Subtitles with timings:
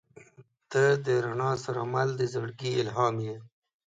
[0.71, 3.35] •ته د رڼا سره مل د زړګي الهام یې.